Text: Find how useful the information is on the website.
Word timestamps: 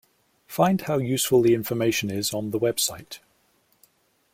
Find 0.47 0.81
how 0.81 0.97
useful 0.97 1.43
the 1.43 1.53
information 1.53 2.09
is 2.09 2.33
on 2.33 2.49
the 2.49 2.57
website. 2.59 3.19